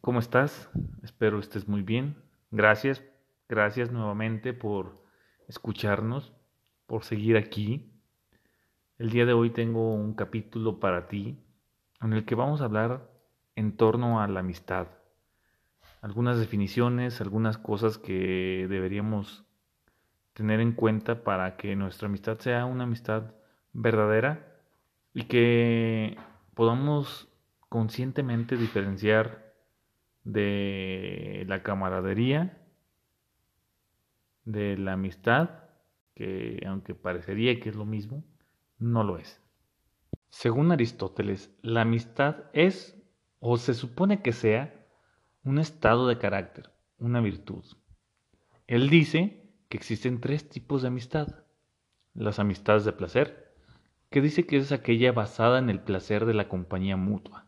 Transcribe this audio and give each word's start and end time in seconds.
¿Cómo 0.00 0.18
estás? 0.18 0.70
Espero 1.02 1.38
estés 1.38 1.68
muy 1.68 1.82
bien. 1.82 2.16
Gracias, 2.50 3.04
gracias 3.50 3.92
nuevamente 3.92 4.54
por 4.54 5.04
escucharnos, 5.46 6.32
por 6.86 7.04
seguir 7.04 7.36
aquí. 7.36 7.92
El 8.96 9.10
día 9.10 9.26
de 9.26 9.34
hoy 9.34 9.50
tengo 9.50 9.94
un 9.94 10.14
capítulo 10.14 10.80
para 10.80 11.06
ti 11.06 11.38
en 12.00 12.14
el 12.14 12.24
que 12.24 12.34
vamos 12.34 12.62
a 12.62 12.64
hablar 12.64 13.10
en 13.56 13.76
torno 13.76 14.22
a 14.22 14.28
la 14.28 14.40
amistad. 14.40 14.86
Algunas 16.00 16.38
definiciones, 16.38 17.20
algunas 17.20 17.58
cosas 17.58 17.98
que 17.98 18.66
deberíamos 18.70 19.44
tener 20.32 20.60
en 20.60 20.72
cuenta 20.72 21.24
para 21.24 21.58
que 21.58 21.76
nuestra 21.76 22.08
amistad 22.08 22.38
sea 22.38 22.64
una 22.64 22.84
amistad 22.84 23.34
verdadera 23.74 24.56
y 25.12 25.24
que 25.24 26.16
podamos 26.54 27.28
conscientemente 27.68 28.56
diferenciar 28.56 29.49
de 30.24 31.44
la 31.48 31.62
camaradería, 31.62 32.58
de 34.44 34.76
la 34.76 34.92
amistad, 34.94 35.50
que 36.14 36.62
aunque 36.66 36.94
parecería 36.94 37.58
que 37.60 37.68
es 37.68 37.76
lo 37.76 37.86
mismo, 37.86 38.24
no 38.78 39.04
lo 39.04 39.18
es. 39.18 39.40
Según 40.28 40.72
Aristóteles, 40.72 41.52
la 41.62 41.82
amistad 41.82 42.44
es, 42.52 42.96
o 43.40 43.56
se 43.56 43.74
supone 43.74 44.22
que 44.22 44.32
sea, 44.32 44.86
un 45.42 45.58
estado 45.58 46.06
de 46.06 46.18
carácter, 46.18 46.70
una 46.98 47.20
virtud. 47.20 47.64
Él 48.66 48.88
dice 48.88 49.50
que 49.68 49.76
existen 49.76 50.20
tres 50.20 50.48
tipos 50.48 50.82
de 50.82 50.88
amistad. 50.88 51.44
Las 52.14 52.38
amistades 52.38 52.84
de 52.84 52.92
placer, 52.92 53.54
que 54.10 54.20
dice 54.20 54.46
que 54.46 54.56
es 54.56 54.72
aquella 54.72 55.12
basada 55.12 55.58
en 55.58 55.70
el 55.70 55.80
placer 55.80 56.26
de 56.26 56.34
la 56.34 56.48
compañía 56.48 56.96
mutua. 56.96 57.46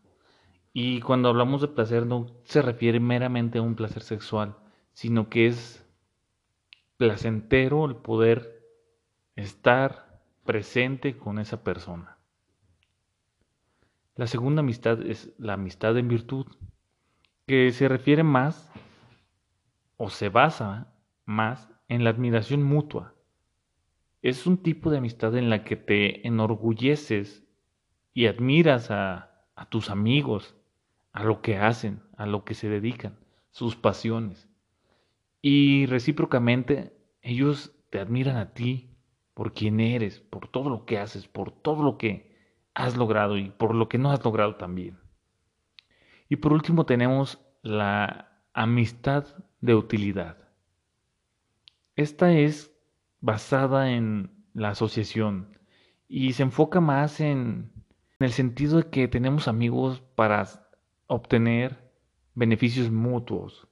Y 0.72 1.00
cuando 1.00 1.28
hablamos 1.28 1.60
de 1.60 1.68
placer 1.68 2.06
no 2.06 2.26
se 2.44 2.62
refiere 2.62 2.98
meramente 2.98 3.58
a 3.58 3.62
un 3.62 3.74
placer 3.74 4.02
sexual, 4.02 4.56
sino 4.94 5.28
que 5.28 5.46
es 5.46 5.86
placentero 6.96 7.84
el 7.84 7.96
poder 7.96 8.62
estar 9.36 10.22
presente 10.44 11.16
con 11.16 11.38
esa 11.38 11.62
persona. 11.62 12.18
La 14.14 14.26
segunda 14.26 14.60
amistad 14.60 15.02
es 15.02 15.32
la 15.38 15.54
amistad 15.54 15.96
en 15.98 16.08
virtud, 16.08 16.46
que 17.46 17.72
se 17.72 17.88
refiere 17.88 18.22
más 18.22 18.70
o 19.96 20.10
se 20.10 20.28
basa 20.28 20.94
más 21.24 21.68
en 21.88 22.04
la 22.04 22.10
admiración 22.10 22.62
mutua. 22.62 23.14
Es 24.20 24.46
un 24.46 24.62
tipo 24.62 24.90
de 24.90 24.98
amistad 24.98 25.36
en 25.36 25.50
la 25.50 25.64
que 25.64 25.76
te 25.76 26.26
enorgulleces 26.26 27.44
y 28.14 28.26
admiras 28.26 28.90
a, 28.90 29.46
a 29.56 29.66
tus 29.68 29.90
amigos, 29.90 30.54
a 31.12 31.24
lo 31.24 31.42
que 31.42 31.58
hacen, 31.58 32.02
a 32.16 32.26
lo 32.26 32.44
que 32.44 32.54
se 32.54 32.68
dedican, 32.68 33.18
sus 33.50 33.76
pasiones. 33.76 34.48
Y 35.40 35.86
recíprocamente 35.86 36.96
ellos 37.20 37.74
te 37.90 38.00
admiran 38.00 38.36
a 38.36 38.54
ti 38.54 38.96
por 39.34 39.52
quien 39.54 39.80
eres, 39.80 40.20
por 40.20 40.48
todo 40.48 40.70
lo 40.70 40.84
que 40.84 40.98
haces, 40.98 41.28
por 41.28 41.50
todo 41.50 41.82
lo 41.82 41.98
que 41.98 42.32
has 42.74 42.96
logrado 42.96 43.36
y 43.36 43.50
por 43.50 43.74
lo 43.74 43.88
que 43.88 43.98
no 43.98 44.10
has 44.10 44.24
logrado 44.24 44.56
también. 44.56 44.98
Y 46.28 46.36
por 46.36 46.52
último 46.52 46.86
tenemos 46.86 47.40
la 47.62 48.42
amistad 48.54 49.26
de 49.60 49.74
utilidad. 49.74 50.38
Esta 51.94 52.32
es 52.32 52.72
basada 53.20 53.92
en 53.92 54.30
la 54.54 54.70
asociación 54.70 55.58
y 56.08 56.32
se 56.32 56.42
enfoca 56.42 56.80
más 56.80 57.20
en, 57.20 57.72
en 58.18 58.24
el 58.24 58.32
sentido 58.32 58.78
de 58.78 58.90
que 58.90 59.08
tenemos 59.08 59.48
amigos 59.48 60.02
para 60.14 60.61
obtener 61.12 61.92
beneficios 62.34 62.90
mutuos, 62.90 63.68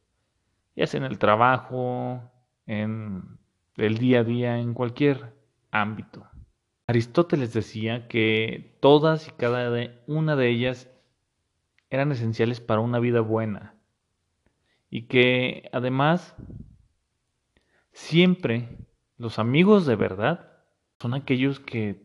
ya 0.77 0.86
sea 0.86 0.98
en 0.98 1.05
el 1.05 1.19
trabajo, 1.19 2.22
en 2.66 3.38
el 3.77 3.98
día 3.98 4.20
a 4.20 4.24
día, 4.24 4.58
en 4.58 4.74
cualquier 4.74 5.34
ámbito. 5.70 6.27
Aristóteles 6.87 7.53
decía 7.53 8.09
que 8.09 8.76
todas 8.81 9.28
y 9.28 9.31
cada 9.32 9.70
una 10.06 10.37
de 10.37 10.48
ellas 10.48 10.91
eran 11.88 12.12
esenciales 12.12 12.60
para 12.60 12.81
una 12.81 12.98
vida 12.98 13.20
buena 13.20 13.75
y 14.91 15.03
que 15.03 15.70
además 15.72 16.34
siempre 17.93 18.69
los 19.16 19.38
amigos 19.38 19.87
de 19.87 19.97
verdad 19.97 20.59
son 21.00 21.14
aquellos 21.14 21.60
que 21.60 22.03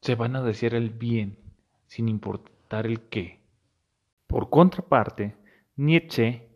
se 0.00 0.14
van 0.14 0.36
a 0.36 0.42
decir 0.42 0.74
el 0.74 0.90
bien 0.90 1.38
sin 1.86 2.08
importar 2.08 2.86
el 2.86 3.00
qué. 3.00 3.37
Por 4.28 4.50
contraparte, 4.50 5.36
Nietzsche 5.76 6.50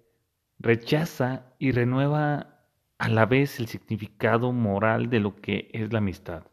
rechaza 0.59 1.55
y 1.59 1.72
renueva 1.72 2.60
a 2.99 3.09
la 3.09 3.25
vez 3.25 3.59
el 3.59 3.66
significado 3.66 4.53
moral 4.53 5.09
de 5.09 5.21
lo 5.21 5.37
que 5.37 5.71
es 5.72 5.91
la 5.91 5.99
amistad. 5.99 6.44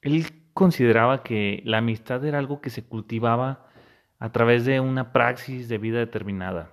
Él 0.00 0.24
consideraba 0.54 1.22
que 1.22 1.62
la 1.66 1.78
amistad 1.78 2.24
era 2.24 2.38
algo 2.38 2.62
que 2.62 2.70
se 2.70 2.84
cultivaba 2.84 3.68
a 4.18 4.32
través 4.32 4.64
de 4.64 4.80
una 4.80 5.12
praxis 5.12 5.68
de 5.68 5.76
vida 5.76 5.98
determinada. 5.98 6.72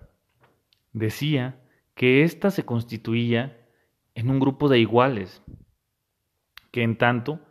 Decía 0.94 1.60
que 1.94 2.24
ésta 2.24 2.52
se 2.52 2.64
constituía 2.64 3.68
en 4.16 4.30
un 4.30 4.40
grupo 4.40 4.70
de 4.70 4.80
iguales, 4.80 5.44
que 6.72 6.84
en 6.84 6.98
tanto, 6.98 7.42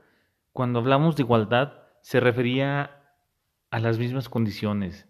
cuando 0.52 0.78
hablamos 0.78 1.14
de 1.14 1.24
igualdad, 1.24 1.74
se 2.00 2.20
refería 2.20 3.02
a 3.70 3.80
las 3.80 3.98
mismas 3.98 4.30
condiciones, 4.30 5.06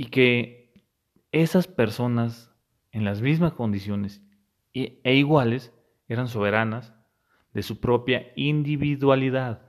y 0.00 0.06
que 0.06 0.72
esas 1.30 1.66
personas 1.66 2.50
en 2.90 3.04
las 3.04 3.20
mismas 3.20 3.52
condiciones 3.52 4.22
e, 4.72 4.98
e 5.04 5.14
iguales 5.16 5.74
eran 6.08 6.26
soberanas 6.26 6.94
de 7.52 7.62
su 7.62 7.80
propia 7.80 8.32
individualidad. 8.34 9.60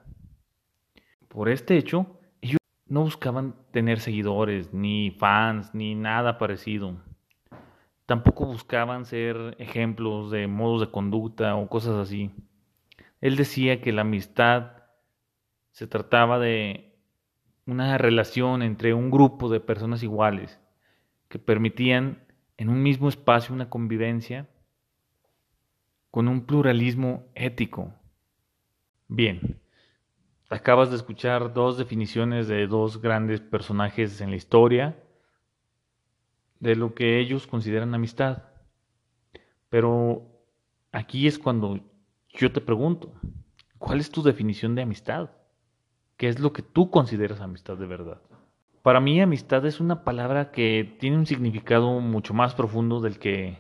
Por 1.28 1.50
este 1.50 1.78
hecho, 1.78 2.18
ellos 2.40 2.60
no 2.88 3.02
buscaban 3.02 3.58
tener 3.72 4.00
seguidores, 4.00 4.74
ni 4.74 5.12
fans, 5.12 5.76
ni 5.76 5.96
nada 5.96 6.38
parecido. 6.38 6.96
Tampoco 8.06 8.46
buscaban 8.46 9.04
ser 9.04 9.58
ejemplos 9.60 10.32
de 10.32 10.48
modos 10.48 10.80
de 10.80 10.92
conducta 10.92 11.58
o 11.58 11.68
cosas 11.68 11.98
así. 11.98 12.32
Él 13.20 13.36
decía 13.36 13.82
que 13.82 13.92
la 13.92 14.04
amistad 14.04 14.78
se 15.72 15.88
trataba 15.88 16.40
de 16.40 16.91
una 17.66 17.98
relación 17.98 18.62
entre 18.64 18.94
un 18.94 19.12
grupo 19.12 19.50
de 19.50 19.60
personas 19.60 20.04
iguales 20.04 20.60
que 21.28 21.40
permitían 21.40 22.24
en 22.58 22.70
un 22.70 22.84
mismo 22.84 23.10
espacio 23.10 23.56
una 23.56 23.70
convivencia 23.70 24.50
con 26.12 26.28
un 26.28 26.46
pluralismo 26.46 27.26
ético. 27.36 27.94
Bien, 29.08 29.62
acabas 30.50 30.90
de 30.90 30.98
escuchar 30.98 31.54
dos 31.54 31.78
definiciones 31.78 32.48
de 32.48 32.68
dos 32.68 33.02
grandes 33.02 33.40
personajes 33.40 34.20
en 34.22 34.30
la 34.30 34.36
historia 34.36 35.02
de 36.60 36.76
lo 36.76 36.94
que 36.94 37.20
ellos 37.20 37.48
consideran 37.48 37.96
amistad. 37.96 38.44
Pero 39.70 40.28
aquí 40.92 41.28
es 41.28 41.40
cuando 41.40 41.80
yo 42.30 42.52
te 42.52 42.62
pregunto, 42.62 43.14
¿cuál 43.78 44.00
es 44.00 44.12
tu 44.12 44.22
definición 44.22 44.76
de 44.76 44.82
amistad? 44.84 45.32
¿Qué 46.22 46.28
es 46.28 46.40
lo 46.40 46.54
que 46.54 46.62
tú 46.62 46.92
consideras 46.92 47.42
amistad 47.42 47.78
de 47.78 47.88
verdad? 47.88 48.22
Para 48.84 49.00
mí 49.00 49.20
amistad 49.20 49.66
es 49.66 49.80
una 49.80 50.04
palabra 50.04 50.52
que 50.52 50.96
tiene 51.00 51.18
un 51.18 51.26
significado 51.26 52.00
mucho 52.00 52.36
más 52.36 52.54
profundo 52.54 53.02
del 53.02 53.18
que 53.18 53.58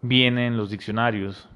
viene 0.00 0.48
en 0.48 0.56
los 0.56 0.70
diccionarios. 0.70 1.48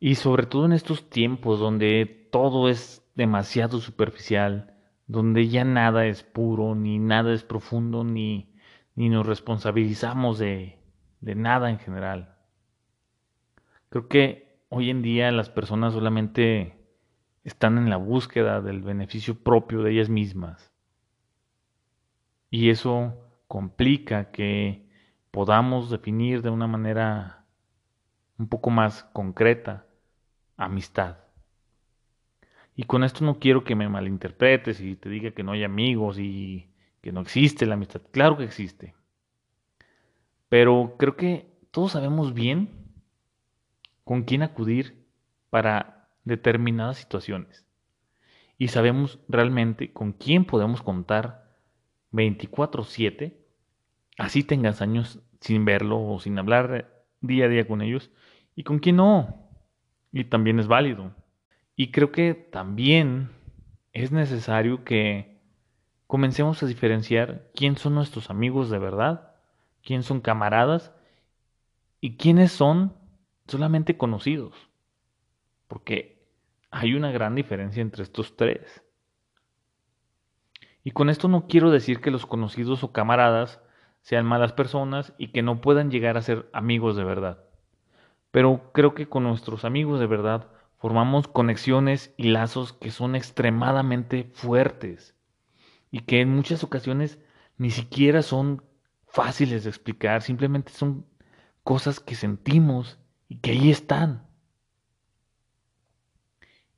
Y 0.00 0.16
sobre 0.16 0.46
todo 0.46 0.64
en 0.64 0.72
estos 0.72 1.08
tiempos 1.08 1.60
donde 1.60 2.26
todo 2.32 2.68
es 2.68 3.08
demasiado 3.14 3.78
superficial, 3.78 4.74
donde 5.06 5.46
ya 5.46 5.62
nada 5.62 6.04
es 6.06 6.24
puro, 6.24 6.74
ni 6.74 6.98
nada 6.98 7.32
es 7.32 7.44
profundo, 7.44 8.02
ni, 8.02 8.52
ni 8.96 9.08
nos 9.08 9.24
responsabilizamos 9.24 10.40
de, 10.40 10.80
de 11.20 11.36
nada 11.36 11.70
en 11.70 11.78
general. 11.78 12.34
Creo 13.88 14.08
que 14.08 14.58
hoy 14.68 14.90
en 14.90 15.02
día 15.02 15.30
las 15.30 15.48
personas 15.48 15.92
solamente 15.92 16.83
están 17.44 17.78
en 17.78 17.90
la 17.90 17.96
búsqueda 17.96 18.60
del 18.60 18.80
beneficio 18.80 19.38
propio 19.38 19.82
de 19.82 19.92
ellas 19.92 20.08
mismas. 20.08 20.72
Y 22.50 22.70
eso 22.70 23.14
complica 23.46 24.30
que 24.30 24.88
podamos 25.30 25.90
definir 25.90 26.42
de 26.42 26.50
una 26.50 26.66
manera 26.66 27.44
un 28.38 28.48
poco 28.48 28.70
más 28.70 29.04
concreta 29.12 29.86
amistad. 30.56 31.18
Y 32.76 32.84
con 32.84 33.04
esto 33.04 33.24
no 33.24 33.38
quiero 33.38 33.62
que 33.62 33.76
me 33.76 33.88
malinterpretes 33.88 34.80
y 34.80 34.96
te 34.96 35.08
diga 35.08 35.30
que 35.32 35.42
no 35.42 35.52
hay 35.52 35.64
amigos 35.64 36.18
y 36.18 36.70
que 37.00 37.12
no 37.12 37.20
existe 37.20 37.66
la 37.66 37.74
amistad. 37.74 38.00
Claro 38.10 38.36
que 38.36 38.44
existe. 38.44 38.94
Pero 40.48 40.96
creo 40.98 41.16
que 41.16 41.52
todos 41.70 41.92
sabemos 41.92 42.34
bien 42.34 42.70
con 44.04 44.22
quién 44.22 44.42
acudir 44.42 45.04
para 45.50 45.93
determinadas 46.24 46.98
situaciones 46.98 47.66
y 48.58 48.68
sabemos 48.68 49.18
realmente 49.28 49.92
con 49.92 50.12
quién 50.12 50.44
podemos 50.44 50.82
contar 50.82 51.50
24/7 52.12 53.44
así 54.18 54.44
tengas 54.44 54.80
años 54.80 55.20
sin 55.40 55.64
verlo 55.64 56.00
o 56.00 56.20
sin 56.20 56.38
hablar 56.38 57.04
día 57.20 57.46
a 57.46 57.48
día 57.48 57.66
con 57.66 57.82
ellos, 57.82 58.10
y 58.54 58.62
con 58.62 58.78
quién 58.78 58.96
no. 58.96 59.48
Y 60.12 60.24
también 60.24 60.60
es 60.60 60.68
válido. 60.68 61.14
Y 61.76 61.90
creo 61.90 62.12
que 62.12 62.34
también 62.34 63.30
es 63.92 64.12
necesario 64.12 64.84
que 64.84 65.40
comencemos 66.06 66.62
a 66.62 66.66
diferenciar 66.66 67.50
quién 67.54 67.76
son 67.76 67.94
nuestros 67.94 68.30
amigos 68.30 68.70
de 68.70 68.78
verdad, 68.78 69.34
quién 69.82 70.02
son 70.02 70.20
camaradas 70.20 70.92
y 72.00 72.16
quiénes 72.16 72.52
son 72.52 72.94
solamente 73.48 73.96
conocidos. 73.96 74.54
Porque 75.66 76.13
hay 76.74 76.94
una 76.94 77.12
gran 77.12 77.36
diferencia 77.36 77.80
entre 77.80 78.02
estos 78.02 78.36
tres. 78.36 78.82
Y 80.82 80.90
con 80.90 81.08
esto 81.08 81.28
no 81.28 81.46
quiero 81.46 81.70
decir 81.70 82.00
que 82.00 82.10
los 82.10 82.26
conocidos 82.26 82.82
o 82.82 82.90
camaradas 82.90 83.60
sean 84.02 84.26
malas 84.26 84.52
personas 84.52 85.14
y 85.16 85.28
que 85.28 85.42
no 85.42 85.60
puedan 85.60 85.92
llegar 85.92 86.16
a 86.16 86.22
ser 86.22 86.50
amigos 86.52 86.96
de 86.96 87.04
verdad. 87.04 87.44
Pero 88.32 88.72
creo 88.72 88.94
que 88.94 89.08
con 89.08 89.22
nuestros 89.22 89.64
amigos 89.64 90.00
de 90.00 90.08
verdad 90.08 90.48
formamos 90.76 91.28
conexiones 91.28 92.12
y 92.16 92.24
lazos 92.24 92.72
que 92.72 92.90
son 92.90 93.14
extremadamente 93.14 94.32
fuertes 94.34 95.14
y 95.92 96.00
que 96.00 96.20
en 96.20 96.34
muchas 96.34 96.64
ocasiones 96.64 97.20
ni 97.56 97.70
siquiera 97.70 98.22
son 98.22 98.64
fáciles 99.06 99.62
de 99.62 99.70
explicar, 99.70 100.22
simplemente 100.22 100.72
son 100.72 101.06
cosas 101.62 102.00
que 102.00 102.16
sentimos 102.16 102.98
y 103.28 103.36
que 103.36 103.52
ahí 103.52 103.70
están. 103.70 104.23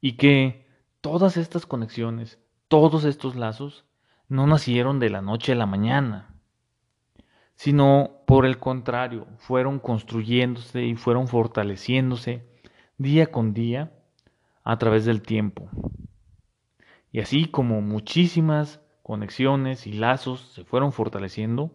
Y 0.01 0.13
que 0.13 0.67
todas 1.01 1.37
estas 1.37 1.67
conexiones, 1.67 2.39
todos 2.69 3.05
estos 3.05 3.37
lazos, 3.37 3.85
no 4.29 4.47
nacieron 4.47 4.99
de 4.99 5.11
la 5.11 5.23
noche 5.23 5.53
a 5.53 5.57
la 5.57 5.67
mañana, 5.67 6.35
sino 7.55 8.23
por 8.27 8.45
el 8.45 8.59
contrario, 8.59 9.27
fueron 9.39 9.79
construyéndose 9.79 10.85
y 10.85 10.95
fueron 10.97 11.29
fortaleciéndose 11.29 12.45
día 12.99 13.27
con 13.31 13.55
día 13.55 13.93
a 14.65 14.79
través 14.79 15.05
del 15.05 15.23
tiempo. 15.23 15.71
Y 17.13 17.21
así 17.21 17.47
como 17.47 17.81
muchísimas 17.81 18.81
conexiones 19.03 19.87
y 19.87 19.93
lazos 19.93 20.41
se 20.53 20.65
fueron 20.65 20.93
fortaleciendo, 20.93 21.71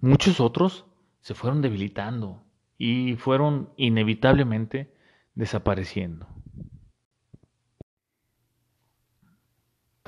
muchos 0.00 0.40
otros 0.40 0.86
se 1.20 1.34
fueron 1.34 1.60
debilitando 1.60 2.44
y 2.78 3.16
fueron 3.16 3.70
inevitablemente 3.76 4.94
desapareciendo. 5.34 6.26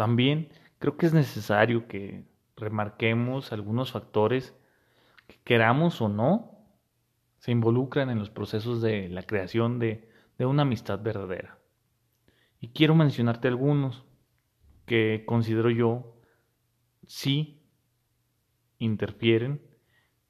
También 0.01 0.49
creo 0.79 0.97
que 0.97 1.05
es 1.05 1.13
necesario 1.13 1.87
que 1.87 2.25
remarquemos 2.57 3.53
algunos 3.53 3.93
factores 3.93 4.57
que 5.27 5.37
queramos 5.45 6.01
o 6.01 6.09
no 6.09 6.59
se 7.37 7.51
involucran 7.51 8.09
en 8.09 8.19
los 8.19 8.31
procesos 8.31 8.81
de 8.81 9.11
la 9.11 9.25
creación 9.25 9.79
de, 9.79 10.09
de 10.39 10.47
una 10.47 10.63
amistad 10.63 11.03
verdadera. 11.03 11.59
Y 12.61 12.69
quiero 12.69 12.95
mencionarte 12.95 13.49
algunos 13.49 14.07
que 14.87 15.25
considero 15.27 15.69
yo 15.69 16.17
sí 17.07 17.63
interfieren, 18.79 19.61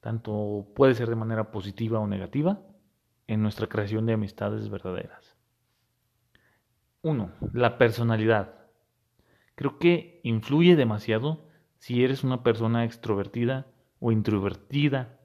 tanto 0.01 0.67
puede 0.75 0.95
ser 0.95 1.07
de 1.07 1.15
manera 1.15 1.49
positiva 1.49 1.97
o 2.01 2.07
negativa, 2.07 2.61
en 3.25 3.41
nuestra 3.41 3.67
creación 3.67 4.05
de 4.05 4.15
amistades 4.15 4.69
verdaderas. 4.69 5.37
Uno, 7.03 7.31
la 7.53 7.77
personalidad. 7.77 8.60
Creo 9.55 9.79
que 9.79 10.19
influye 10.23 10.75
demasiado 10.75 11.47
si 11.77 12.03
eres 12.03 12.23
una 12.23 12.43
persona 12.43 12.83
extrovertida 12.85 13.67
o 13.99 14.11
introvertida. 14.11 15.19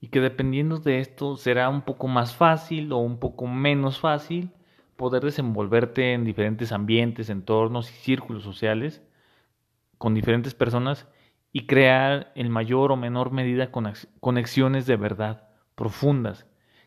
Y 0.00 0.08
que 0.08 0.20
dependiendo 0.20 0.78
de 0.78 1.00
esto 1.00 1.36
será 1.36 1.68
un 1.68 1.82
poco 1.82 2.08
más 2.08 2.36
fácil 2.36 2.92
o 2.92 2.98
un 2.98 3.18
poco 3.18 3.46
menos 3.46 3.98
fácil 3.98 4.52
poder 4.96 5.22
desenvolverte 5.22 6.12
en 6.12 6.24
diferentes 6.24 6.72
ambientes, 6.72 7.30
entornos 7.30 7.90
y 7.90 7.94
círculos 7.94 8.42
sociales 8.42 9.02
con 9.96 10.14
diferentes 10.14 10.54
personas 10.54 11.08
y 11.52 11.66
crear 11.66 12.32
en 12.34 12.50
mayor 12.50 12.92
o 12.92 12.96
menor 12.96 13.32
medida 13.32 13.70
conexiones 14.20 14.86
de 14.86 14.96
verdad 14.96 15.48
profundas 15.74 16.46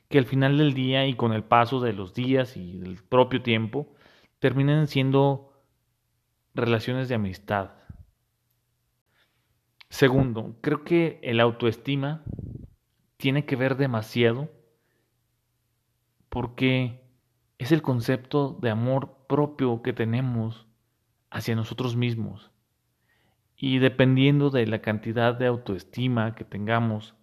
que 0.10 0.18
al 0.18 0.26
final 0.26 0.58
del 0.58 0.74
día 0.74 1.08
y 1.08 1.16
con 1.16 1.34
el 1.34 1.44
paso 1.44 1.80
de 1.80 1.94
los 1.94 2.14
días 2.14 2.58
y 2.58 2.78
del 2.78 2.98
propio 3.02 3.42
tiempo 3.42 3.88
terminen 4.40 4.88
siendo 4.88 5.51
relaciones 6.54 7.10
de 7.10 7.16
amistad. 7.16 7.72
Segundo, 9.90 10.56
creo 10.62 10.84
que 10.84 11.20
el 11.22 11.40
autoestima 11.40 12.24
tiene 13.18 13.46
que 13.46 13.56
ver 13.56 13.78
demasiado 13.78 14.50
porque 16.30 17.02
es 17.58 17.72
el 17.72 17.82
concepto 17.82 18.58
de 18.62 18.70
amor 18.70 19.26
propio 19.28 19.82
que 19.82 19.94
tenemos 19.94 20.66
hacia 21.30 21.56
nosotros 21.56 21.96
mismos. 21.96 22.52
Y 23.56 23.80
dependiendo 23.80 24.50
de 24.50 24.66
la 24.66 24.82
cantidad 24.82 25.36
de 25.36 25.46
autoestima 25.46 26.34
que 26.34 26.46
tengamos, 26.46 27.14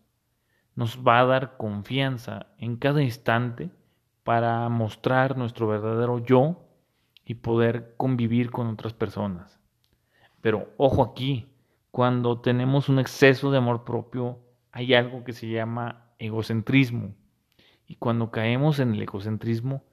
nos 0.76 0.98
va 1.04 1.20
a 1.20 1.24
dar 1.24 1.56
confianza 1.56 2.46
en 2.58 2.76
cada 2.76 3.02
instante 3.02 3.70
para 4.22 4.68
mostrar 4.68 5.36
nuestro 5.36 5.66
verdadero 5.66 6.24
yo 6.24 6.67
y 7.28 7.34
poder 7.34 7.94
convivir 7.98 8.50
con 8.50 8.68
otras 8.68 8.94
personas. 8.94 9.60
Pero 10.40 10.72
ojo 10.78 11.02
aquí, 11.02 11.46
cuando 11.90 12.40
tenemos 12.40 12.88
un 12.88 12.98
exceso 12.98 13.50
de 13.50 13.58
amor 13.58 13.84
propio, 13.84 14.38
hay 14.72 14.94
algo 14.94 15.24
que 15.24 15.34
se 15.34 15.46
llama 15.46 16.06
egocentrismo. 16.18 17.14
Y 17.86 17.96
cuando 17.96 18.30
caemos 18.30 18.78
en 18.78 18.94
el 18.94 19.02
egocentrismo, 19.02 19.84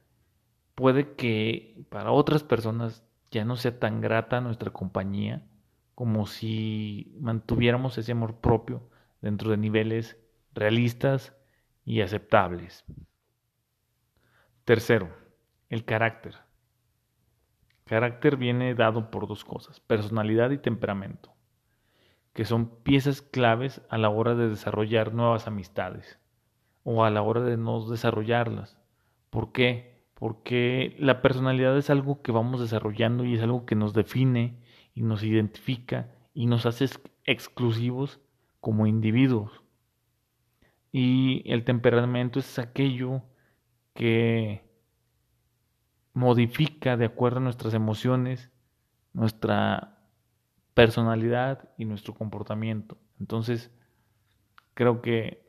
puede 0.76 1.16
que 1.16 1.86
para 1.90 2.12
otras 2.12 2.42
personas 2.42 3.04
ya 3.32 3.44
no 3.44 3.58
sea 3.58 3.80
tan 3.80 4.00
grata 4.00 4.40
nuestra 4.40 4.72
compañía 4.72 5.46
como 5.94 6.28
si 6.28 7.18
mantuviéramos 7.20 7.98
ese 7.98 8.14
amor 8.14 8.38
propio 8.38 8.90
dentro 9.20 9.52
de 9.52 9.58
niveles 9.58 10.18
realistas 10.54 11.36
y 11.84 12.00
aceptables. 12.00 12.86
Tercero, 14.64 15.10
el 15.68 15.84
carácter. 15.84 16.45
Carácter 17.86 18.36
viene 18.36 18.74
dado 18.74 19.12
por 19.12 19.28
dos 19.28 19.46
cosas, 19.46 19.80
personalidad 19.80 20.50
y 20.50 20.58
temperamento, 20.58 21.32
que 22.34 22.44
son 22.44 22.82
piezas 22.82 23.22
claves 23.22 23.82
a 23.90 24.00
la 24.00 24.10
hora 24.10 24.34
de 24.34 24.50
desarrollar 24.50 25.14
nuevas 25.14 25.46
amistades 25.46 26.20
o 26.84 27.04
a 27.04 27.12
la 27.12 27.22
hora 27.22 27.42
de 27.42 27.58
no 27.58 27.88
desarrollarlas. 27.88 28.80
¿Por 29.30 29.52
qué? 29.52 30.04
Porque 30.16 30.96
la 30.98 31.22
personalidad 31.22 31.78
es 31.78 31.92
algo 31.92 32.24
que 32.24 32.32
vamos 32.32 32.60
desarrollando 32.60 33.24
y 33.24 33.36
es 33.36 33.44
algo 33.44 33.68
que 33.68 33.76
nos 33.76 33.94
define 33.94 34.58
y 34.96 35.04
nos 35.04 35.22
identifica 35.22 36.10
y 36.34 36.48
nos 36.48 36.66
hace 36.66 36.86
exclusivos 37.24 38.20
como 38.62 38.88
individuos. 38.88 39.62
Y 40.92 41.44
el 41.46 41.66
temperamento 41.66 42.40
es 42.40 42.58
aquello 42.58 43.22
que 43.94 44.65
modifica 46.16 46.96
de 46.96 47.06
acuerdo 47.06 47.38
a 47.38 47.42
nuestras 47.42 47.74
emociones, 47.74 48.50
nuestra 49.14 50.00
personalidad 50.74 51.70
y 51.78 51.84
nuestro 51.86 52.16
comportamiento. 52.16 52.98
Entonces, 53.20 53.70
creo 54.74 55.02
que 55.02 55.46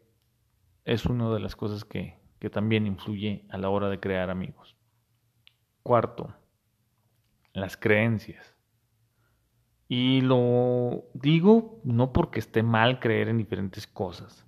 es 0.84 1.06
una 1.06 1.32
de 1.32 1.38
las 1.38 1.54
cosas 1.54 1.84
que, 1.84 2.18
que 2.40 2.50
también 2.50 2.86
influye 2.86 3.46
a 3.48 3.58
la 3.58 3.68
hora 3.68 3.88
de 3.88 4.00
crear 4.00 4.28
amigos. 4.28 4.76
Cuarto, 5.84 6.34
las 7.52 7.76
creencias. 7.76 8.56
Y 9.88 10.20
lo 10.20 11.04
digo 11.14 11.80
no 11.84 12.12
porque 12.12 12.40
esté 12.40 12.64
mal 12.64 12.98
creer 12.98 13.28
en 13.28 13.38
diferentes 13.38 13.86
cosas, 13.86 14.44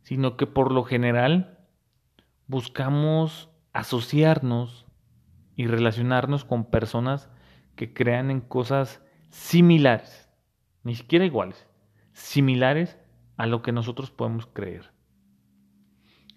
sino 0.00 0.38
que 0.38 0.46
por 0.46 0.72
lo 0.72 0.84
general 0.84 1.58
buscamos 2.46 3.50
asociarnos 3.72 4.86
y 5.56 5.66
relacionarnos 5.66 6.44
con 6.44 6.64
personas 6.64 7.30
que 7.74 7.92
crean 7.92 8.30
en 8.30 8.40
cosas 8.40 9.02
similares, 9.30 10.28
ni 10.84 10.94
siquiera 10.94 11.24
iguales, 11.24 11.66
similares 12.12 12.98
a 13.36 13.46
lo 13.46 13.62
que 13.62 13.72
nosotros 13.72 14.10
podemos 14.10 14.46
creer. 14.46 14.92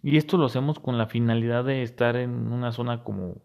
Y 0.03 0.17
esto 0.17 0.37
lo 0.37 0.45
hacemos 0.45 0.79
con 0.79 0.97
la 0.97 1.07
finalidad 1.07 1.63
de 1.63 1.83
estar 1.83 2.15
en 2.15 2.51
una 2.51 2.71
zona 2.71 3.03
como 3.03 3.41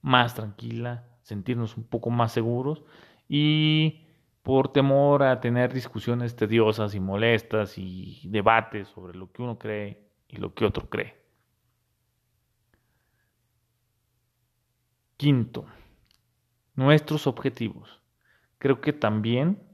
más 0.00 0.34
tranquila, 0.34 1.06
sentirnos 1.22 1.76
un 1.76 1.84
poco 1.84 2.10
más 2.10 2.32
seguros 2.32 2.82
y 3.28 4.06
por 4.42 4.72
temor 4.72 5.22
a 5.22 5.40
tener 5.40 5.72
discusiones 5.72 6.36
tediosas 6.36 6.94
y 6.94 7.00
molestas 7.00 7.76
y 7.76 8.22
debates 8.24 8.88
sobre 8.88 9.16
lo 9.16 9.30
que 9.30 9.42
uno 9.42 9.58
cree 9.58 10.10
y 10.28 10.36
lo 10.38 10.54
que 10.54 10.64
otro 10.64 10.88
cree. 10.88 11.19
Quinto, 15.20 15.66
nuestros 16.74 17.26
objetivos. 17.26 18.00
Creo 18.56 18.80
que 18.80 18.94
también 18.94 19.70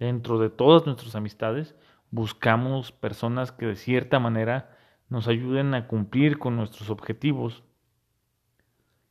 Dentro 0.00 0.38
de 0.38 0.48
todas 0.48 0.86
nuestras 0.86 1.14
amistades, 1.14 1.76
buscamos 2.10 2.90
personas 2.90 3.52
que 3.52 3.66
de 3.66 3.76
cierta 3.76 4.18
manera 4.18 4.74
nos 5.10 5.28
ayuden 5.28 5.74
a 5.74 5.86
cumplir 5.88 6.38
con 6.38 6.56
nuestros 6.56 6.88
objetivos. 6.88 7.62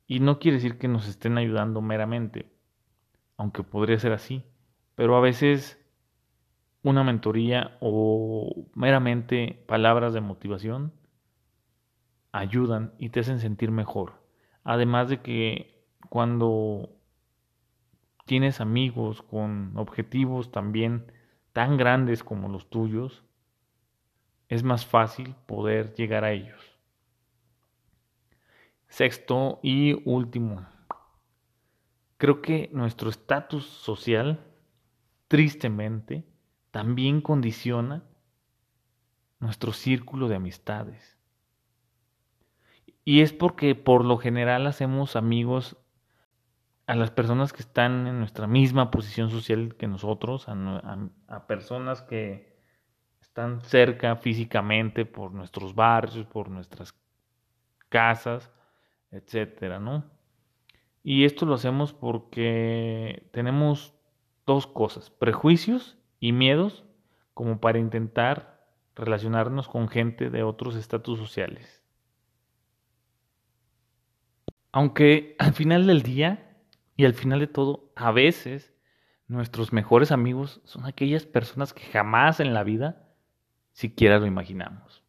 Y 0.07 0.19
no 0.19 0.39
quiere 0.39 0.57
decir 0.57 0.79
que 0.79 0.87
nos 0.87 1.07
estén 1.07 1.37
ayudando 1.37 1.81
meramente, 1.81 2.51
aunque 3.37 3.61
podría 3.61 3.99
ser 3.99 4.13
así, 4.13 4.43
pero 4.95 5.15
a 5.15 5.21
veces 5.21 5.79
una 6.81 7.03
mentoría 7.03 7.77
o 7.81 8.65
meramente 8.73 9.63
palabras 9.67 10.11
de 10.13 10.21
motivación 10.21 10.91
ayudan 12.31 12.95
y 12.97 13.09
te 13.09 13.19
hacen 13.19 13.39
sentir 13.39 13.69
mejor. 13.69 14.18
Además 14.69 15.09
de 15.09 15.19
que 15.23 15.83
cuando 16.09 16.91
tienes 18.27 18.61
amigos 18.61 19.23
con 19.23 19.75
objetivos 19.75 20.51
también 20.51 21.11
tan 21.53 21.75
grandes 21.75 22.23
como 22.23 22.49
los 22.49 22.69
tuyos, 22.69 23.23
es 24.47 24.61
más 24.61 24.85
fácil 24.85 25.33
poder 25.47 25.95
llegar 25.95 26.23
a 26.23 26.33
ellos. 26.33 26.77
Sexto 28.89 29.59
y 29.63 30.07
último, 30.07 30.67
creo 32.17 32.43
que 32.43 32.69
nuestro 32.71 33.09
estatus 33.09 33.65
social, 33.65 34.39
tristemente, 35.27 36.27
también 36.69 37.21
condiciona 37.21 38.03
nuestro 39.39 39.73
círculo 39.73 40.27
de 40.27 40.35
amistades. 40.35 41.18
Y 43.09 43.21
es 43.21 43.33
porque 43.33 43.73
por 43.73 44.05
lo 44.05 44.19
general 44.19 44.67
hacemos 44.67 45.15
amigos 45.15 45.77
a 46.85 46.93
las 46.93 47.09
personas 47.09 47.53
que 47.53 47.63
están 47.63 48.05
en 48.05 48.19
nuestra 48.19 48.45
misma 48.45 48.91
posición 48.91 49.31
social 49.31 49.75
que 49.77 49.87
nosotros, 49.87 50.45
a, 50.47 51.47
personas 51.47 52.03
que 52.03 52.55
están 53.19 53.61
cerca 53.61 54.15
físicamente 54.17 55.05
por 55.05 55.33
nuestros 55.33 55.73
barrios, 55.73 56.27
por 56.27 56.51
nuestras 56.51 56.93
casas, 57.89 58.51
etcétera, 59.09 59.79
¿no? 59.79 60.05
Y 61.01 61.25
esto 61.25 61.47
lo 61.47 61.55
hacemos 61.55 61.93
porque 61.93 63.27
tenemos 63.31 63.95
dos 64.45 64.67
cosas, 64.67 65.09
prejuicios 65.09 65.97
y 66.19 66.31
miedos 66.31 66.85
como 67.33 67.59
para 67.59 67.79
intentar 67.79 68.67
relacionarnos 68.93 69.67
con 69.67 69.87
gente 69.87 70.29
de 70.29 70.43
otros 70.43 70.75
estatus 70.75 71.17
sociales. 71.17 71.79
Aunque 74.71 75.35
al 75.39 75.53
final 75.53 75.87
del 75.87 76.03
día 76.03 76.57
y 76.95 77.05
al 77.05 77.13
final 77.13 77.39
de 77.39 77.47
todo, 77.47 77.91
a 77.95 78.11
veces 78.11 78.73
nuestros 79.27 79.73
mejores 79.73 80.11
amigos 80.11 80.61
son 80.63 80.85
aquellas 80.85 81.25
personas 81.25 81.73
que 81.73 81.83
jamás 81.83 82.39
en 82.39 82.53
la 82.53 82.63
vida 82.63 83.07
siquiera 83.71 84.19
lo 84.19 84.25
imaginamos. 84.25 85.03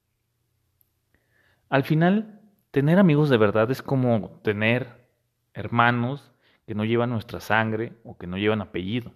Al 1.68 1.84
final, 1.84 2.40
tener 2.70 2.98
amigos 2.98 3.30
de 3.30 3.36
verdad 3.36 3.70
es 3.70 3.82
como 3.82 4.40
tener 4.42 5.08
hermanos 5.54 6.32
que 6.66 6.74
no 6.74 6.84
llevan 6.84 7.10
nuestra 7.10 7.40
sangre 7.40 7.94
o 8.04 8.16
que 8.18 8.26
no 8.26 8.38
llevan 8.38 8.60
apellido 8.60 9.12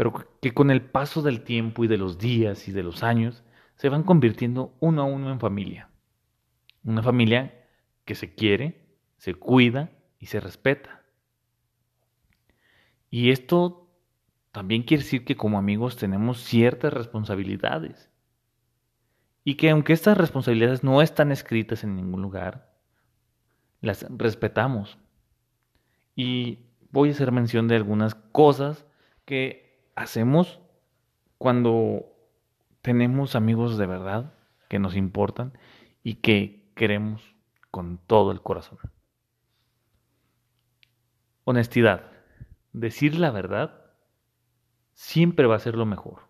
pero 0.00 0.14
que 0.40 0.54
con 0.54 0.70
el 0.70 0.80
paso 0.80 1.20
del 1.20 1.42
tiempo 1.42 1.84
y 1.84 1.86
de 1.86 1.98
los 1.98 2.16
días 2.16 2.68
y 2.68 2.72
de 2.72 2.82
los 2.82 3.02
años 3.02 3.44
se 3.76 3.90
van 3.90 4.02
convirtiendo 4.02 4.74
uno 4.80 5.02
a 5.02 5.04
uno 5.04 5.30
en 5.30 5.38
familia. 5.38 5.90
Una 6.82 7.02
familia 7.02 7.66
que 8.06 8.14
se 8.14 8.34
quiere, 8.34 8.89
se 9.20 9.34
cuida 9.34 9.90
y 10.18 10.26
se 10.26 10.40
respeta. 10.40 11.02
Y 13.10 13.32
esto 13.32 13.86
también 14.50 14.82
quiere 14.82 15.02
decir 15.02 15.26
que 15.26 15.36
como 15.36 15.58
amigos 15.58 15.96
tenemos 15.96 16.42
ciertas 16.42 16.90
responsabilidades. 16.94 18.10
Y 19.44 19.56
que 19.56 19.68
aunque 19.68 19.92
estas 19.92 20.16
responsabilidades 20.16 20.82
no 20.82 21.02
están 21.02 21.32
escritas 21.32 21.84
en 21.84 21.96
ningún 21.96 22.22
lugar, 22.22 22.72
las 23.82 24.06
respetamos. 24.08 24.98
Y 26.16 26.70
voy 26.90 27.10
a 27.10 27.12
hacer 27.12 27.30
mención 27.30 27.68
de 27.68 27.76
algunas 27.76 28.14
cosas 28.14 28.86
que 29.26 29.84
hacemos 29.96 30.60
cuando 31.36 32.06
tenemos 32.80 33.36
amigos 33.36 33.76
de 33.76 33.84
verdad 33.84 34.32
que 34.70 34.78
nos 34.78 34.96
importan 34.96 35.52
y 36.02 36.14
que 36.14 36.72
queremos 36.74 37.34
con 37.70 37.98
todo 37.98 38.32
el 38.32 38.40
corazón. 38.40 38.78
Honestidad. 41.50 42.12
Decir 42.72 43.18
la 43.18 43.32
verdad 43.32 43.92
siempre 44.92 45.48
va 45.48 45.56
a 45.56 45.58
ser 45.58 45.74
lo 45.74 45.84
mejor. 45.84 46.28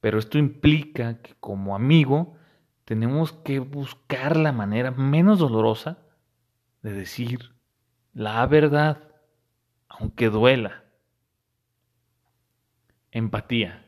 Pero 0.00 0.18
esto 0.18 0.36
implica 0.36 1.22
que 1.22 1.34
como 1.40 1.74
amigo 1.74 2.36
tenemos 2.84 3.32
que 3.32 3.58
buscar 3.58 4.36
la 4.36 4.52
manera 4.52 4.90
menos 4.90 5.38
dolorosa 5.38 5.96
de 6.82 6.92
decir 6.92 7.54
la 8.12 8.46
verdad, 8.46 8.98
aunque 9.88 10.28
duela. 10.28 10.84
Empatía. 13.12 13.86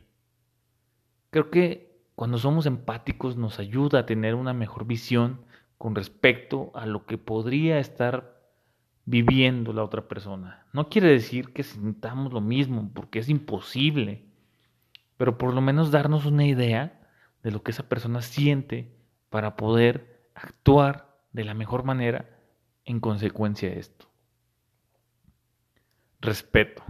Creo 1.29 1.51
que 1.51 2.01
cuando 2.15 2.39
somos 2.39 2.65
empáticos 2.65 3.37
nos 3.37 3.59
ayuda 3.59 3.99
a 3.99 4.07
tener 4.07 4.35
una 4.35 4.55
mejor 4.55 4.87
visión 4.87 5.45
con 5.77 5.95
respecto 5.95 6.71
a 6.75 6.87
lo 6.87 7.05
que 7.05 7.19
podría 7.19 7.79
estar 7.79 8.36
viviendo 9.07 9.73
la 9.73 9.85
otra 9.85 10.09
persona. 10.09 10.67
No 10.73 10.89
quiere 10.89 11.09
decir 11.09 11.53
que 11.53 11.63
sintamos 11.63 12.33
lo 12.33 12.41
mismo, 12.41 12.91
porque 12.93 13.21
es 13.21 13.29
imposible, 13.29 14.27
pero 15.17 15.39
por 15.39 15.55
lo 15.55 15.61
menos 15.61 15.91
darnos 15.91 16.27
una 16.27 16.45
idea 16.45 17.01
de 17.43 17.53
lo 17.53 17.63
que 17.63 17.71
esa 17.71 17.89
persona 17.89 18.21
siente 18.21 18.95
para 19.31 19.57
poder 19.57 20.29
actuar 20.35 21.17
de 21.33 21.45
la 21.45 21.55
mejor 21.55 21.85
manera 21.85 22.29
en 22.85 23.01
consecuencia 23.01 23.71
de 23.71 23.79
esto. 23.79 24.11
Respeto. 26.21 26.83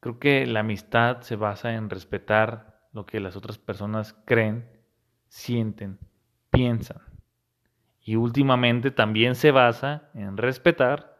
Creo 0.00 0.18
que 0.18 0.46
la 0.46 0.60
amistad 0.60 1.22
se 1.22 1.36
basa 1.36 1.74
en 1.74 1.88
respetar 1.88 2.88
lo 2.92 3.06
que 3.06 3.20
las 3.20 3.36
otras 3.36 3.58
personas 3.58 4.14
creen, 4.26 4.68
sienten, 5.28 5.98
piensan. 6.50 6.98
Y 8.02 8.16
últimamente 8.16 8.90
también 8.90 9.34
se 9.34 9.50
basa 9.50 10.10
en 10.14 10.36
respetar 10.36 11.13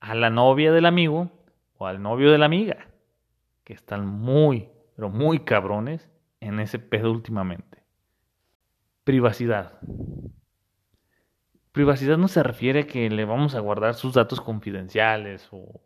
a 0.00 0.14
la 0.14 0.30
novia 0.30 0.72
del 0.72 0.86
amigo 0.86 1.30
o 1.76 1.86
al 1.86 2.02
novio 2.02 2.30
de 2.32 2.38
la 2.38 2.46
amiga, 2.46 2.88
que 3.64 3.72
están 3.72 4.06
muy, 4.06 4.68
pero 4.96 5.10
muy 5.10 5.40
cabrones 5.40 6.10
en 6.40 6.60
ese 6.60 6.78
pedo 6.78 7.10
últimamente. 7.10 7.82
Privacidad. 9.04 9.78
Privacidad 11.72 12.18
no 12.18 12.28
se 12.28 12.42
refiere 12.42 12.80
a 12.80 12.86
que 12.86 13.08
le 13.08 13.24
vamos 13.24 13.54
a 13.54 13.60
guardar 13.60 13.94
sus 13.94 14.14
datos 14.14 14.40
confidenciales 14.40 15.48
o 15.52 15.80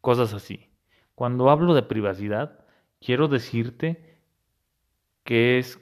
cosas 0.00 0.32
así. 0.34 0.70
Cuando 1.14 1.50
hablo 1.50 1.74
de 1.74 1.82
privacidad, 1.82 2.64
quiero 3.00 3.28
decirte 3.28 4.20
que 5.24 5.58
es 5.58 5.80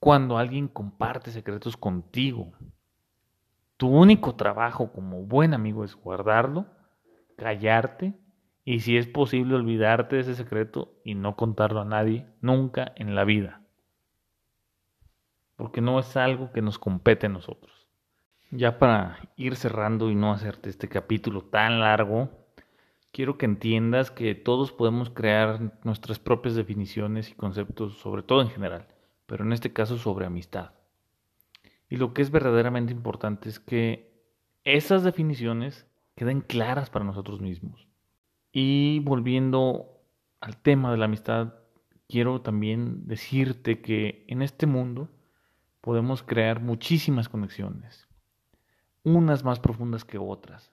cuando 0.00 0.38
alguien 0.38 0.68
comparte 0.68 1.30
secretos 1.30 1.76
contigo. 1.76 2.52
Tu 3.76 3.88
único 3.88 4.34
trabajo 4.34 4.92
como 4.92 5.22
buen 5.24 5.54
amigo 5.54 5.84
es 5.84 5.94
guardarlo, 5.94 6.66
callarte 7.38 8.14
y 8.64 8.80
si 8.80 8.98
es 8.98 9.06
posible 9.06 9.54
olvidarte 9.54 10.16
de 10.16 10.22
ese 10.22 10.34
secreto 10.34 11.00
y 11.04 11.14
no 11.14 11.36
contarlo 11.36 11.80
a 11.80 11.86
nadie 11.86 12.26
nunca 12.42 12.92
en 12.96 13.14
la 13.14 13.24
vida. 13.24 13.62
Porque 15.56 15.80
no 15.80 15.98
es 15.98 16.16
algo 16.18 16.52
que 16.52 16.60
nos 16.60 16.78
compete 16.78 17.26
a 17.26 17.30
nosotros. 17.30 17.88
Ya 18.50 18.78
para 18.78 19.18
ir 19.36 19.56
cerrando 19.56 20.10
y 20.10 20.14
no 20.14 20.32
hacerte 20.32 20.68
este 20.68 20.88
capítulo 20.88 21.42
tan 21.42 21.80
largo, 21.80 22.30
quiero 23.10 23.38
que 23.38 23.46
entiendas 23.46 24.10
que 24.10 24.34
todos 24.34 24.72
podemos 24.72 25.10
crear 25.10 25.78
nuestras 25.84 26.18
propias 26.18 26.54
definiciones 26.54 27.30
y 27.30 27.34
conceptos, 27.34 27.98
sobre 27.98 28.22
todo 28.22 28.42
en 28.42 28.50
general, 28.50 28.86
pero 29.26 29.44
en 29.44 29.52
este 29.52 29.72
caso 29.72 29.96
sobre 29.96 30.26
amistad. 30.26 30.72
Y 31.88 31.96
lo 31.96 32.12
que 32.12 32.22
es 32.22 32.30
verdaderamente 32.30 32.92
importante 32.92 33.48
es 33.48 33.58
que 33.58 34.12
esas 34.64 35.02
definiciones 35.02 35.87
queden 36.18 36.40
claras 36.40 36.90
para 36.90 37.04
nosotros 37.04 37.40
mismos. 37.40 37.86
Y 38.50 38.98
volviendo 39.04 40.02
al 40.40 40.56
tema 40.56 40.90
de 40.90 40.96
la 40.96 41.04
amistad, 41.04 41.54
quiero 42.08 42.40
también 42.40 43.06
decirte 43.06 43.80
que 43.80 44.24
en 44.26 44.42
este 44.42 44.66
mundo 44.66 45.08
podemos 45.80 46.24
crear 46.24 46.60
muchísimas 46.60 47.28
conexiones, 47.28 48.08
unas 49.04 49.44
más 49.44 49.60
profundas 49.60 50.04
que 50.04 50.18
otras. 50.18 50.72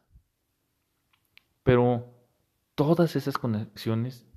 Pero 1.61 2.11
todas 2.73 3.15
esas 3.15 3.37
conexiones, 3.37 4.27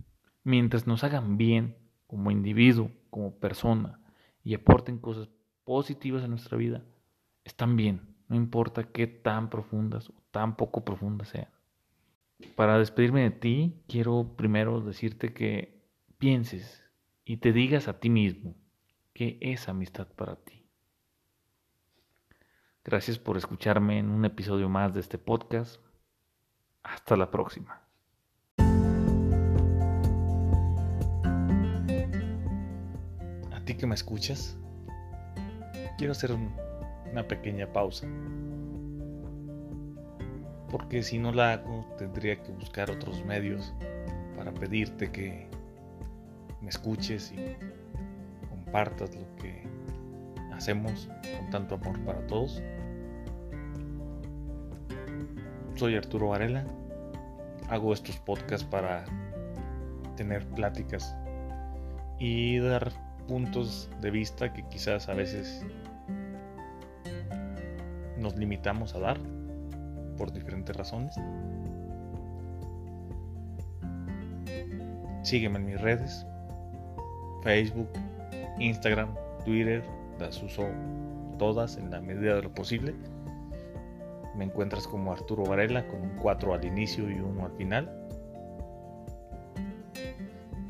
mientras 0.45 0.87
nos 0.87 1.05
hagan 1.05 1.39
bien 1.39 1.79
como 2.07 2.31
individuo, 2.31 2.91
como 3.09 3.35
persona, 3.39 3.99
y 4.45 4.53
aporten 4.53 4.99
cosas 4.99 5.31
positivas 5.65 6.23
a 6.23 6.29
nuestra 6.29 6.59
vida, 6.59 6.85
están 7.45 7.77
bien, 7.77 8.15
no 8.29 8.37
importa 8.37 8.85
qué 8.85 9.07
tan 9.07 9.49
profundas 9.49 10.13
tan 10.39 10.55
poco 10.55 10.85
profundas 10.85 11.31
sean. 11.31 11.49
Para 12.55 12.79
despedirme 12.79 13.23
de 13.23 13.33
ti, 13.33 13.83
quiero 13.89 14.37
primero 14.37 14.81
decirte 14.81 15.35
que 15.35 15.83
pienses 16.17 16.85
y 17.25 17.39
te 17.39 17.53
digas 17.53 17.89
a 17.89 17.99
ti 17.99 18.09
mismo 18.09 18.55
qué 19.15 19.39
es 19.41 19.69
amistad 19.69 20.07
para 20.07 20.37
ti. 20.37 20.65
Gracias 22.85 23.19
por 23.19 23.37
escucharme 23.37 23.99
en 23.99 24.11
un 24.11 24.25
episodio 24.25 24.69
más 24.69 24.95
de 24.95 25.01
este 25.01 25.19
podcast. 25.19 25.83
Hasta 26.85 27.17
la 27.17 27.33
próxima. 27.33 27.83
A 33.51 33.65
ti 33.65 33.77
que 33.77 33.89
me 33.89 33.97
escuchas, 33.97 34.57
quiero 35.99 36.13
hacer 36.13 36.31
una 37.11 37.27
pequeña 37.27 37.73
pausa. 37.73 38.07
Porque 40.71 41.03
si 41.03 41.19
no 41.19 41.33
la 41.33 41.55
hago, 41.55 41.87
tendría 41.97 42.43
que 42.43 42.53
buscar 42.53 42.91
otros 42.91 43.25
medios 43.25 43.73
para 44.37 44.53
pedirte 44.53 45.11
que 45.11 45.49
me 46.61 46.69
escuches 46.69 47.33
y 47.33 47.57
compartas 48.49 49.15
lo 49.15 49.37
que 49.37 49.63
hacemos 50.53 51.09
con 51.39 51.51
tanto 51.51 51.77
amor 51.77 51.99
para 52.05 52.27
todos. 52.27 52.63
Soy 55.77 55.97
Arturo 55.97 56.29
Varela. 56.29 56.65
Hago 57.69 57.93
estos 57.93 58.19
podcasts 58.19 58.67
para 58.67 59.05
tener 60.17 60.45
pláticas 60.49 61.15
y 62.19 62.59
dar 62.59 62.93
puntos 63.29 63.89
de 64.01 64.11
vista 64.11 64.53
que 64.53 64.67
quizás 64.69 65.09
a 65.09 65.15
veces 65.15 65.65
nos 68.17 68.37
limitamos 68.37 68.95
a 68.95 68.99
dar 68.99 69.38
por 70.19 70.33
diferentes 70.33 70.77
razones. 70.77 71.15
Sígueme 75.23 75.59
en 75.59 75.67
mis 75.67 75.81
redes, 75.81 76.27
Facebook, 77.43 77.89
Instagram, 78.59 79.15
Twitter, 79.45 79.83
las 80.19 80.43
uso 80.43 80.67
todas 81.39 81.77
en 81.77 81.91
la 81.91 82.01
medida 82.01 82.35
de 82.35 82.43
lo 82.43 82.53
posible. 82.53 82.95
Me 84.37 84.45
encuentras 84.45 84.87
como 84.87 85.13
Arturo 85.13 85.45
Varela 85.45 85.87
con 85.87 86.01
un 86.01 86.17
4 86.17 86.55
al 86.55 86.65
inicio 86.65 87.11
y 87.11 87.15
uno 87.15 87.47
al 87.47 87.53
final. 87.53 87.91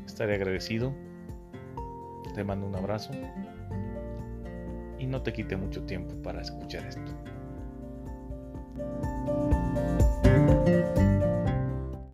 Estaré 0.05 0.35
agradecido. 0.35 0.93
Te 2.33 2.43
mando 2.43 2.67
un 2.67 2.75
abrazo. 2.75 3.11
Y 4.97 5.07
no 5.07 5.21
te 5.21 5.33
quite 5.33 5.55
mucho 5.55 5.83
tiempo 5.83 6.15
para 6.21 6.41
escuchar 6.41 6.85
esto. 6.85 7.11